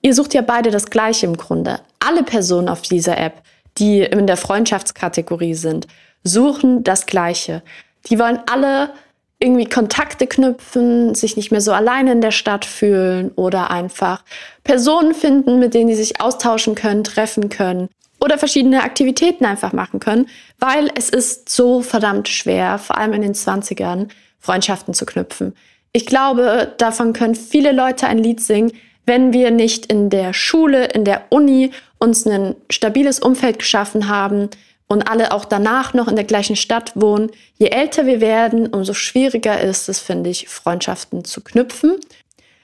[0.01, 1.81] ihr sucht ja beide das Gleiche im Grunde.
[2.01, 3.43] Alle Personen auf dieser App,
[3.77, 5.87] die in der Freundschaftskategorie sind,
[6.25, 7.63] suchen das Gleiche.
[8.09, 8.91] Die wollen alle
[9.39, 14.25] irgendwie Kontakte knüpfen, sich nicht mehr so alleine in der Stadt fühlen oder einfach
[14.65, 17.89] Personen finden, mit denen sie sich austauschen können, treffen können
[18.21, 23.23] oder verschiedene Aktivitäten einfach machen können, weil es ist so verdammt schwer, vor allem in
[23.23, 25.55] den 20ern, Freundschaften zu knüpfen.
[25.93, 28.73] Ich glaube, davon können viele Leute ein Lied singen,
[29.07, 34.51] wenn wir nicht in der Schule, in der Uni uns ein stabiles Umfeld geschaffen haben,
[34.89, 37.31] und alle auch danach noch in der gleichen Stadt wohnen.
[37.59, 41.97] Je älter wir werden, umso schwieriger ist es, finde ich, Freundschaften zu knüpfen.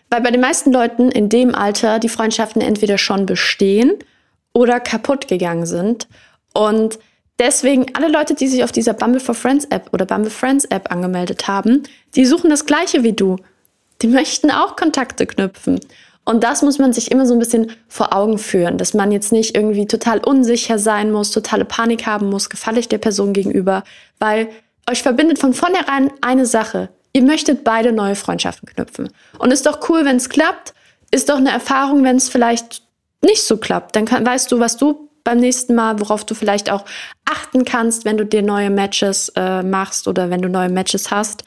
[0.09, 3.95] Weil bei den meisten Leuten in dem Alter die Freundschaften entweder schon bestehen
[4.53, 6.07] oder kaputt gegangen sind.
[6.55, 6.99] Und
[7.39, 10.93] deswegen alle Leute, die sich auf dieser Bumble for Friends App oder Bumble Friends App
[10.93, 13.37] angemeldet haben, die suchen das gleiche wie du.
[14.03, 15.81] Die möchten auch Kontakte knüpfen.
[16.25, 19.33] Und das muss man sich immer so ein bisschen vor Augen führen, dass man jetzt
[19.33, 23.83] nicht irgendwie total unsicher sein muss, totale Panik haben muss, gefalle ich der Person gegenüber,
[24.21, 24.49] weil
[24.89, 26.91] euch verbindet von vornherein eine Sache.
[27.13, 29.09] Ihr möchtet beide neue Freundschaften knüpfen.
[29.39, 30.75] Und ist doch cool, wenn es klappt.
[31.11, 32.83] Ist doch eine Erfahrung, wenn es vielleicht
[33.23, 33.97] nicht so klappt.
[33.97, 36.85] Dann kann, weißt du, was du beim nächsten Mal, worauf du vielleicht auch
[37.25, 41.45] achten kannst, wenn du dir neue Matches äh, machst oder wenn du neue Matches hast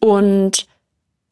[0.00, 0.66] und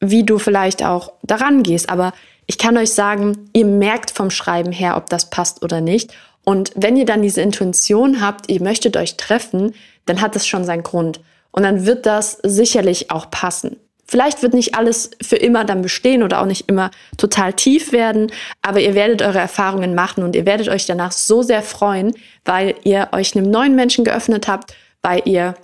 [0.00, 1.88] wie du vielleicht auch daran gehst.
[1.88, 2.12] Aber
[2.46, 6.12] ich kann euch sagen, ihr merkt vom Schreiben her, ob das passt oder nicht.
[6.44, 9.74] Und wenn ihr dann diese Intuition habt, ihr möchtet euch treffen,
[10.06, 11.20] dann hat das schon seinen Grund.
[11.50, 13.76] Und dann wird das sicherlich auch passen.
[14.08, 18.30] Vielleicht wird nicht alles für immer dann bestehen oder auch nicht immer total tief werden,
[18.62, 22.76] aber ihr werdet eure Erfahrungen machen und ihr werdet euch danach so sehr freuen, weil
[22.84, 25.56] ihr euch einem neuen Menschen geöffnet habt, weil ihr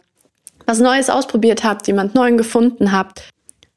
[0.66, 3.29] was Neues ausprobiert habt, jemand Neuen gefunden habt.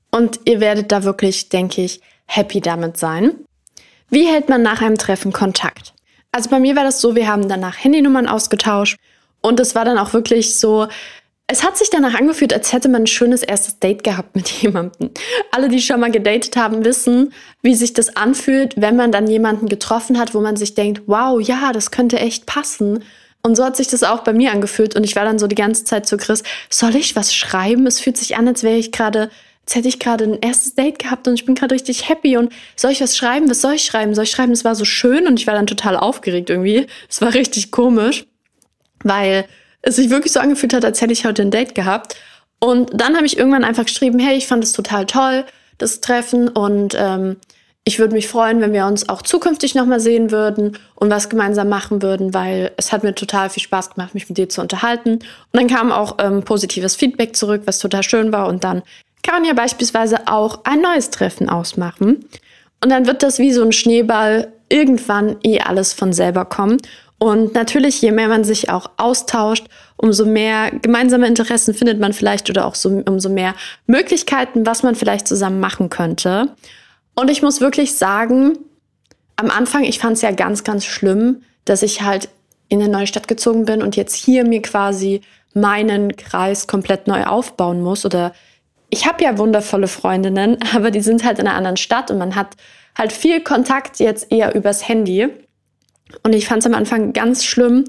[0.09, 3.45] Und ihr werdet da wirklich, denke ich, happy damit sein.
[4.09, 5.93] Wie hält man nach einem Treffen Kontakt?
[6.31, 8.97] Also bei mir war das so, wir haben danach Handynummern ausgetauscht
[9.41, 10.87] und es war dann auch wirklich so,
[11.47, 15.11] es hat sich danach angefühlt, als hätte man ein schönes erstes Date gehabt mit jemandem.
[15.51, 19.67] Alle, die schon mal gedatet haben, wissen, wie sich das anfühlt, wenn man dann jemanden
[19.67, 23.03] getroffen hat, wo man sich denkt, wow, ja, das könnte echt passen.
[23.43, 24.95] Und so hat sich das auch bei mir angefühlt.
[24.95, 27.85] Und ich war dann so die ganze Zeit zu Chris, soll ich was schreiben?
[27.85, 29.29] Es fühlt sich an, als wäre ich gerade
[29.65, 32.53] jetzt hätte ich gerade ein erstes Date gehabt und ich bin gerade richtig happy und
[32.75, 33.49] soll ich was schreiben?
[33.49, 34.13] Was soll ich schreiben?
[34.13, 36.85] Soll ich schreiben, es war so schön und ich war dann total aufgeregt irgendwie.
[37.09, 38.25] Es war richtig komisch,
[39.03, 39.45] weil
[39.81, 42.15] es sich wirklich so angefühlt hat, als hätte ich heute ein Date gehabt.
[42.59, 45.45] Und dann habe ich irgendwann einfach geschrieben, hey, ich fand es total toll,
[45.79, 47.37] das Treffen und ähm,
[47.87, 51.69] ich würde mich freuen, wenn wir uns auch zukünftig nochmal sehen würden und was gemeinsam
[51.69, 55.13] machen würden, weil es hat mir total viel Spaß gemacht, mich mit dir zu unterhalten.
[55.13, 55.23] Und
[55.53, 58.47] dann kam auch ähm, positives Feedback zurück, was total schön war.
[58.47, 58.81] Und dann
[59.25, 62.25] kann man ja beispielsweise auch ein neues Treffen ausmachen.
[62.83, 66.77] Und dann wird das wie so ein Schneeball irgendwann eh alles von selber kommen.
[67.17, 69.65] Und natürlich, je mehr man sich auch austauscht,
[69.97, 73.55] umso mehr gemeinsame Interessen findet man vielleicht oder auch so, umso mehr
[73.87, 76.49] Möglichkeiten, was man vielleicht zusammen machen könnte.
[77.15, 78.59] Und ich muss wirklich sagen,
[79.37, 82.29] am Anfang, ich fand es ja ganz, ganz schlimm, dass ich halt
[82.69, 85.21] in eine neue Stadt gezogen bin und jetzt hier mir quasi
[85.53, 88.33] meinen Kreis komplett neu aufbauen muss oder
[88.89, 92.35] ich habe ja wundervolle Freundinnen, aber die sind halt in einer anderen Stadt und man
[92.35, 92.55] hat
[92.97, 95.27] halt viel Kontakt jetzt eher übers Handy.
[96.23, 97.85] Und ich fand es am Anfang ganz schlimm,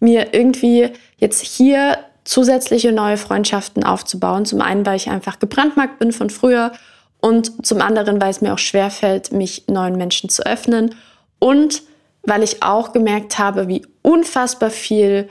[0.00, 4.46] mir irgendwie jetzt hier zusätzliche neue Freundschaften aufzubauen.
[4.46, 6.72] Zum einen, weil ich einfach gebrandmarkt bin von früher
[7.20, 10.94] und zum anderen, weil es mir auch schwerfällt, mich neuen Menschen zu öffnen
[11.38, 11.82] und
[12.22, 15.28] weil ich auch gemerkt habe, wie unfassbar viel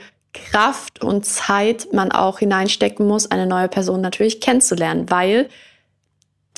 [0.50, 5.48] Kraft und Zeit man auch hineinstecken muss, eine neue Person natürlich kennenzulernen, weil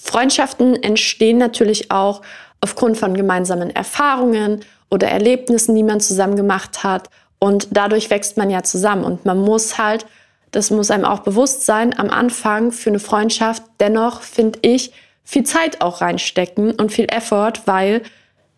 [0.03, 2.23] Freundschaften entstehen natürlich auch
[2.61, 7.11] aufgrund von gemeinsamen Erfahrungen oder Erlebnissen, die man zusammen gemacht hat.
[7.39, 9.05] Und dadurch wächst man ja zusammen.
[9.05, 10.07] Und man muss halt,
[10.51, 14.93] das muss einem auch bewusst sein, am Anfang für eine Freundschaft dennoch, finde ich,
[15.25, 18.03] viel Zeit auch reinstecken und viel Effort, weil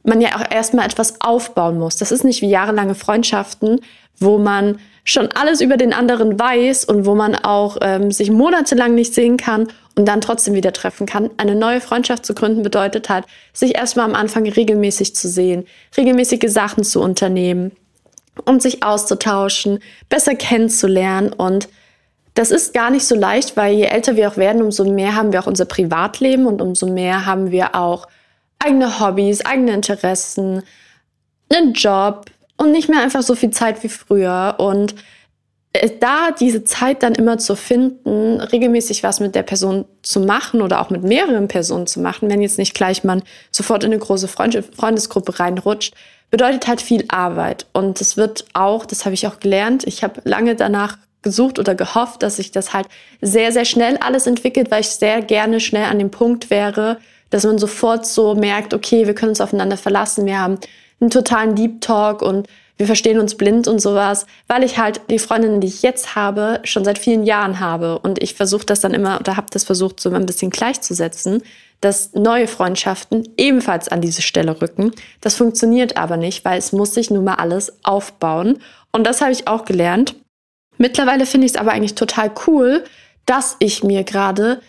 [0.03, 1.97] man ja auch erstmal etwas aufbauen muss.
[1.97, 3.81] Das ist nicht wie jahrelange Freundschaften,
[4.19, 8.95] wo man schon alles über den anderen weiß und wo man auch ähm, sich monatelang
[8.95, 11.31] nicht sehen kann und dann trotzdem wieder treffen kann.
[11.37, 16.51] Eine neue Freundschaft zu gründen bedeutet halt, sich erstmal am Anfang regelmäßig zu sehen, regelmäßige
[16.51, 17.73] Sachen zu unternehmen
[18.45, 21.69] und sich auszutauschen, besser kennenzulernen und
[22.35, 25.33] das ist gar nicht so leicht, weil je älter wir auch werden, umso mehr haben
[25.33, 28.07] wir auch unser Privatleben und umso mehr haben wir auch
[28.61, 30.63] eigene Hobbys, eigene Interessen,
[31.51, 34.57] einen Job, und nicht mehr einfach so viel Zeit wie früher.
[34.59, 34.95] Und
[35.73, 40.61] äh, da diese Zeit dann immer zu finden, regelmäßig was mit der Person zu machen
[40.61, 43.99] oder auch mit mehreren Personen zu machen, wenn jetzt nicht gleich man sofort in eine
[43.99, 45.95] große Freundesgruppe reinrutscht,
[46.31, 47.67] bedeutet halt viel Arbeit.
[47.73, 51.75] Und es wird auch, das habe ich auch gelernt, ich habe lange danach gesucht oder
[51.75, 52.89] gehofft, dass sich das halt
[53.23, 56.99] sehr, sehr schnell alles entwickelt, weil ich sehr gerne schnell an dem Punkt wäre,
[57.31, 60.59] dass man sofort so merkt, okay, wir können uns aufeinander verlassen, wir haben
[61.01, 62.47] einen totalen Deep Talk und
[62.81, 66.61] wir verstehen uns blind und sowas, weil ich halt die Freundinnen, die ich jetzt habe,
[66.65, 67.99] schon seit vielen Jahren habe.
[67.99, 71.43] Und ich versuche das dann immer oder habe das versucht, so ein bisschen gleichzusetzen,
[71.83, 74.93] dass neue Freundschaften ebenfalls an diese Stelle rücken.
[75.21, 78.59] Das funktioniert aber nicht, weil es muss sich nun mal alles aufbauen.
[78.93, 80.15] Und das habe ich auch gelernt.
[80.79, 82.85] Mittlerweile finde ich es aber eigentlich total cool,
[83.27, 84.63] dass ich mir gerade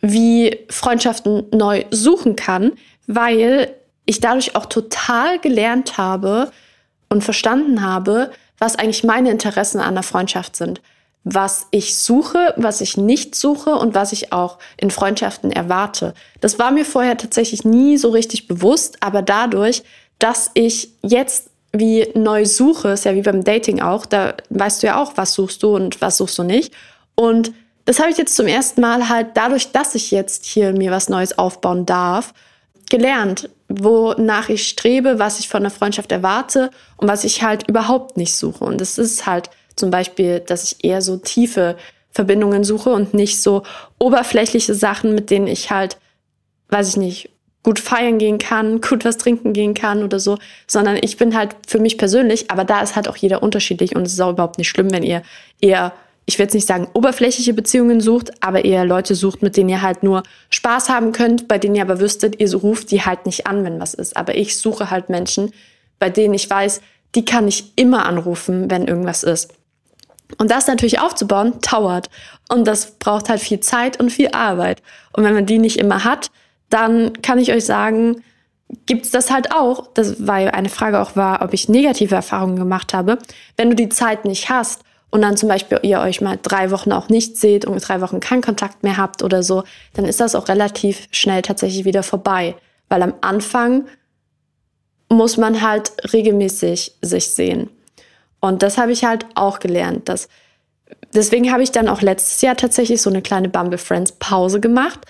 [0.00, 2.72] wie Freundschaften neu suchen kann,
[3.06, 6.50] weil ich dadurch auch total gelernt habe
[7.08, 10.80] und verstanden habe, was eigentlich meine Interessen an der Freundschaft sind.
[11.24, 16.14] Was ich suche, was ich nicht suche und was ich auch in Freundschaften erwarte.
[16.40, 19.82] Das war mir vorher tatsächlich nie so richtig bewusst, aber dadurch,
[20.20, 24.86] dass ich jetzt wie neu suche, ist ja wie beim Dating auch, da weißt du
[24.86, 26.72] ja auch, was suchst du und was suchst du nicht.
[27.16, 27.52] Und
[27.86, 31.08] das habe ich jetzt zum ersten Mal halt dadurch, dass ich jetzt hier mir was
[31.08, 32.34] Neues aufbauen darf,
[32.90, 38.16] gelernt, wonach ich strebe, was ich von einer Freundschaft erwarte und was ich halt überhaupt
[38.16, 38.64] nicht suche.
[38.64, 41.76] Und es ist halt zum Beispiel, dass ich eher so tiefe
[42.10, 43.62] Verbindungen suche und nicht so
[43.98, 45.96] oberflächliche Sachen, mit denen ich halt,
[46.70, 47.30] weiß ich nicht,
[47.62, 51.54] gut feiern gehen kann, gut was trinken gehen kann oder so, sondern ich bin halt
[51.66, 54.58] für mich persönlich, aber da ist halt auch jeder unterschiedlich und es ist auch überhaupt
[54.58, 55.22] nicht schlimm, wenn ihr
[55.60, 55.92] eher
[56.28, 59.82] ich will jetzt nicht sagen, oberflächliche Beziehungen sucht, aber eher Leute sucht, mit denen ihr
[59.82, 63.46] halt nur Spaß haben könnt, bei denen ihr aber wüsstet, ihr ruft die halt nicht
[63.46, 64.16] an, wenn was ist.
[64.16, 65.52] Aber ich suche halt Menschen,
[66.00, 66.80] bei denen ich weiß,
[67.14, 69.54] die kann ich immer anrufen, wenn irgendwas ist.
[70.38, 72.10] Und das natürlich aufzubauen, dauert.
[72.48, 74.82] Und das braucht halt viel Zeit und viel Arbeit.
[75.12, 76.32] Und wenn man die nicht immer hat,
[76.68, 78.24] dann kann ich euch sagen,
[78.86, 79.86] gibt's das halt auch.
[79.94, 83.18] Das, weil eine Frage auch war, ob ich negative Erfahrungen gemacht habe.
[83.56, 86.92] Wenn du die Zeit nicht hast und dann zum Beispiel ihr euch mal drei Wochen
[86.92, 89.64] auch nicht seht und drei Wochen keinen Kontakt mehr habt oder so,
[89.94, 92.54] dann ist das auch relativ schnell tatsächlich wieder vorbei.
[92.88, 93.86] Weil am Anfang
[95.08, 97.70] muss man halt regelmäßig sich sehen.
[98.40, 100.08] Und das habe ich halt auch gelernt.
[100.08, 100.28] Dass,
[101.14, 105.00] deswegen habe ich dann auch letztes Jahr tatsächlich so eine kleine Bumble Friends Pause gemacht,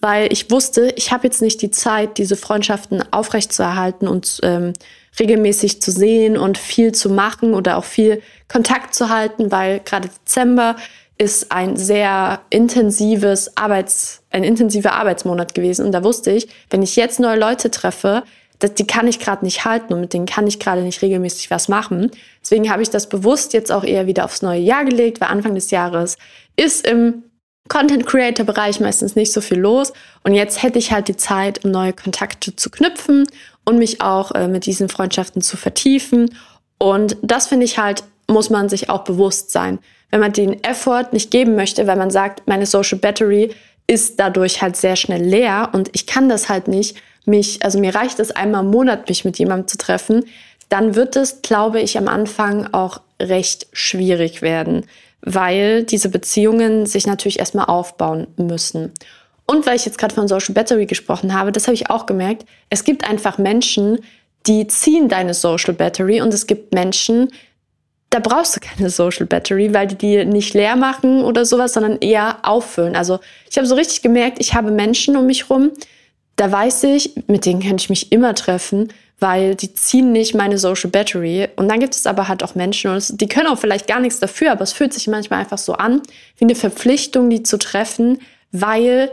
[0.00, 4.74] weil ich wusste, ich habe jetzt nicht die Zeit, diese Freundschaften aufrechtzuerhalten und ähm,
[5.18, 10.08] regelmäßig zu sehen und viel zu machen oder auch viel Kontakt zu halten, weil gerade
[10.08, 10.76] Dezember
[11.16, 15.86] ist ein sehr intensives Arbeits, ein intensiver Arbeitsmonat gewesen.
[15.86, 18.24] Und da wusste ich, wenn ich jetzt neue Leute treffe,
[18.58, 21.50] das, die kann ich gerade nicht halten und mit denen kann ich gerade nicht regelmäßig
[21.50, 22.10] was machen.
[22.40, 25.54] Deswegen habe ich das bewusst jetzt auch eher wieder aufs neue Jahr gelegt, weil Anfang
[25.54, 26.16] des Jahres
[26.56, 27.24] ist im
[27.68, 29.92] Content Creator Bereich meistens nicht so viel los.
[30.22, 33.26] Und jetzt hätte ich halt die Zeit, um neue Kontakte zu knüpfen
[33.64, 36.36] und mich auch äh, mit diesen Freundschaften zu vertiefen.
[36.78, 39.78] Und das finde ich halt, muss man sich auch bewusst sein.
[40.10, 43.54] Wenn man den Effort nicht geben möchte, weil man sagt, meine Social Battery
[43.86, 46.96] ist dadurch halt sehr schnell leer und ich kann das halt nicht,
[47.26, 50.24] mich, also mir reicht es einmal im Monat, mich mit jemandem zu treffen,
[50.68, 54.86] dann wird es, glaube ich, am Anfang auch recht schwierig werden
[55.24, 58.92] weil diese Beziehungen sich natürlich erstmal aufbauen müssen.
[59.46, 62.46] Und weil ich jetzt gerade von Social Battery gesprochen habe, das habe ich auch gemerkt.
[62.70, 63.98] Es gibt einfach Menschen,
[64.46, 67.30] die ziehen deine Social Battery und es gibt Menschen,
[68.10, 71.98] da brauchst du keine Social Battery, weil die die nicht leer machen oder sowas, sondern
[71.98, 72.94] eher auffüllen.
[72.94, 73.18] Also
[73.50, 75.72] ich habe so richtig gemerkt, ich habe Menschen um mich rum,
[76.36, 78.88] da weiß ich, mit denen kann ich mich immer treffen,
[79.20, 81.48] weil die ziehen nicht meine Social Battery.
[81.56, 84.20] Und dann gibt es aber halt auch Menschen, und die können auch vielleicht gar nichts
[84.20, 86.02] dafür, aber es fühlt sich manchmal einfach so an,
[86.36, 88.20] wie eine Verpflichtung, die zu treffen,
[88.52, 89.10] weil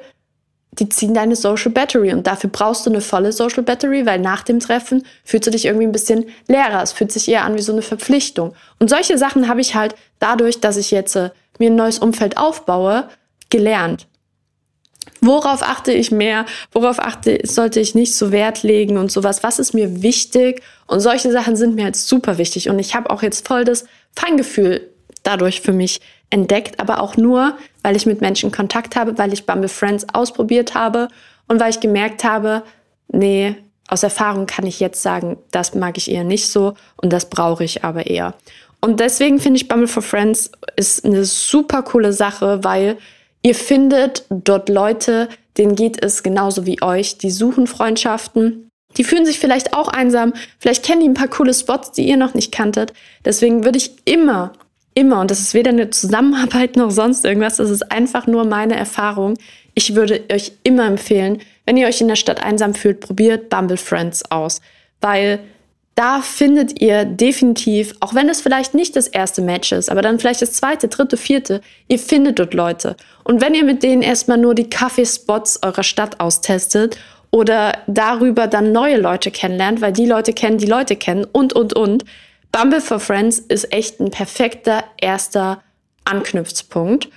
[0.74, 4.44] die ziehen deine Social Battery und dafür brauchst du eine volle Social Battery, weil nach
[4.44, 6.82] dem Treffen fühlst du dich irgendwie ein bisschen leerer.
[6.82, 8.54] Es fühlt sich eher an wie so eine Verpflichtung.
[8.80, 12.38] Und solche Sachen habe ich halt dadurch, dass ich jetzt äh, mir ein neues Umfeld
[12.38, 13.10] aufbaue,
[13.50, 14.08] gelernt.
[15.22, 16.46] Worauf achte ich mehr?
[16.72, 19.44] Worauf achte, sollte ich nicht so Wert legen und sowas?
[19.44, 20.62] Was ist mir wichtig?
[20.88, 22.70] Und solche Sachen sind mir jetzt super wichtig.
[22.70, 23.86] Und ich habe auch jetzt voll das
[24.16, 24.90] Feingefühl
[25.24, 29.46] dadurch für mich entdeckt, aber auch nur, weil ich mit Menschen Kontakt habe, weil ich
[29.46, 31.08] Bumble Friends ausprobiert habe
[31.48, 32.64] und weil ich gemerkt habe,
[33.10, 33.56] nee,
[33.88, 37.64] aus Erfahrung kann ich jetzt sagen, das mag ich eher nicht so und das brauche
[37.64, 38.34] ich aber eher.
[38.80, 42.98] Und deswegen finde ich Bumble for Friends ist eine super coole Sache, weil
[43.44, 48.70] ihr findet dort Leute, denen geht es genauso wie euch, die suchen Freundschaften.
[48.98, 52.18] Die fühlen sich vielleicht auch einsam, vielleicht kennen die ein paar coole Spots, die ihr
[52.18, 52.94] noch nicht kanntet.
[53.24, 54.54] Deswegen würde ich immer
[54.94, 55.22] Immer.
[55.22, 57.58] Und das ist weder eine Zusammenarbeit noch sonst irgendwas.
[57.58, 59.38] Das ist einfach nur meine Erfahrung.
[59.74, 63.78] Ich würde euch immer empfehlen, wenn ihr euch in der Stadt einsam fühlt, probiert Bumble
[63.78, 64.60] Friends aus.
[65.00, 65.40] Weil
[66.02, 70.18] da findet ihr definitiv, auch wenn es vielleicht nicht das erste Match ist, aber dann
[70.18, 72.96] vielleicht das zweite, dritte, vierte, ihr findet dort Leute.
[73.24, 76.98] Und wenn ihr mit denen erstmal nur die Kaffeespots eurer Stadt austestet
[77.30, 81.74] oder darüber dann neue Leute kennenlernt, weil die Leute kennen, die Leute kennen und, und,
[81.74, 82.04] und,
[82.52, 85.62] Bumble for Friends ist echt ein perfekter erster
[86.06, 87.10] Anknüpfpunkt.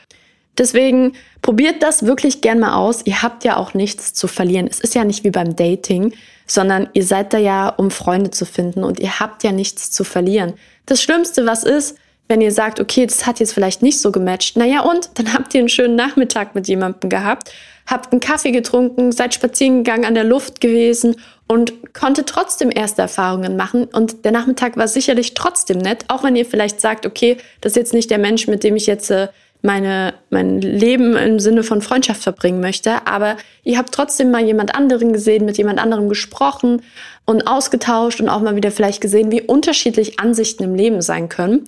[0.58, 3.00] Deswegen probiert das wirklich gern mal aus.
[3.06, 4.68] Ihr habt ja auch nichts zu verlieren.
[4.70, 6.12] Es ist ja nicht wie beim Dating,
[6.46, 10.04] sondern ihr seid da ja, um Freunde zu finden und ihr habt ja nichts zu
[10.04, 10.54] verlieren.
[10.86, 11.96] Das Schlimmste, was ist,
[12.28, 15.54] wenn ihr sagt, okay, das hat jetzt vielleicht nicht so gematcht, naja und, dann habt
[15.54, 17.52] ihr einen schönen Nachmittag mit jemandem gehabt,
[17.86, 23.02] habt einen Kaffee getrunken, seid spazieren gegangen an der Luft gewesen und konnte trotzdem erste
[23.02, 23.84] Erfahrungen machen.
[23.84, 27.76] Und der Nachmittag war sicherlich trotzdem nett, auch wenn ihr vielleicht sagt, okay, das ist
[27.76, 29.28] jetzt nicht der Mensch, mit dem ich jetzt äh,
[29.64, 33.06] meine, mein Leben im Sinne von Freundschaft verbringen möchte.
[33.06, 36.82] Aber ihr habt trotzdem mal jemand anderen gesehen, mit jemand anderem gesprochen
[37.24, 41.64] und ausgetauscht und auch mal wieder vielleicht gesehen, wie unterschiedlich Ansichten im Leben sein können.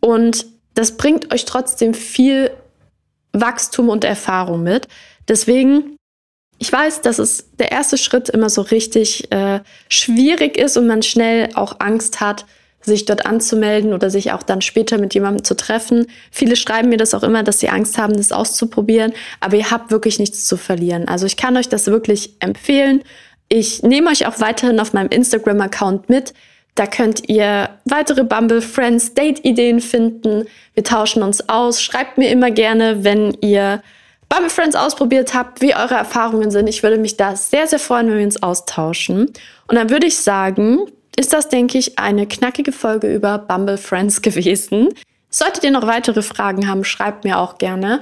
[0.00, 2.50] Und das bringt euch trotzdem viel
[3.32, 4.86] Wachstum und Erfahrung mit.
[5.26, 5.96] Deswegen
[6.62, 11.02] ich weiß, dass es der erste Schritt immer so richtig äh, schwierig ist und man
[11.02, 12.44] schnell auch Angst hat,
[12.80, 16.06] sich dort anzumelden oder sich auch dann später mit jemandem zu treffen.
[16.30, 19.90] Viele schreiben mir das auch immer, dass sie Angst haben, das auszuprobieren, aber ihr habt
[19.90, 21.06] wirklich nichts zu verlieren.
[21.08, 23.02] Also ich kann euch das wirklich empfehlen.
[23.48, 26.34] Ich nehme euch auch weiterhin auf meinem Instagram-Account mit.
[26.74, 30.46] Da könnt ihr weitere Bumble Friends Date-Ideen finden.
[30.74, 31.82] Wir tauschen uns aus.
[31.82, 33.82] Schreibt mir immer gerne, wenn ihr
[34.28, 36.68] Bumble Friends ausprobiert habt, wie eure Erfahrungen sind.
[36.68, 39.32] Ich würde mich da sehr, sehr freuen, wenn wir uns austauschen.
[39.66, 40.86] Und dann würde ich sagen,
[41.18, 44.88] ist das, denke ich, eine knackige Folge über Bumble Friends gewesen.
[45.30, 48.00] Solltet ihr noch weitere Fragen haben, schreibt mir auch gerne.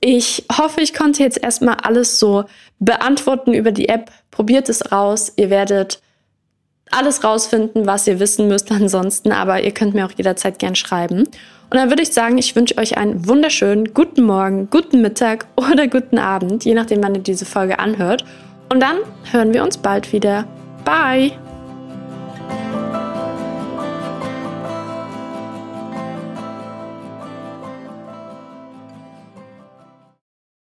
[0.00, 2.44] Ich hoffe, ich konnte jetzt erstmal alles so
[2.78, 4.10] beantworten über die App.
[4.30, 5.32] Probiert es raus.
[5.36, 6.00] Ihr werdet
[6.90, 11.20] alles rausfinden, was ihr wissen müsst ansonsten, aber ihr könnt mir auch jederzeit gern schreiben.
[11.70, 15.88] Und dann würde ich sagen, ich wünsche euch einen wunderschönen guten Morgen, guten Mittag oder
[15.88, 18.24] guten Abend, je nachdem, wann ihr diese Folge anhört.
[18.68, 18.98] Und dann
[19.30, 20.46] hören wir uns bald wieder.
[20.84, 21.32] Bye!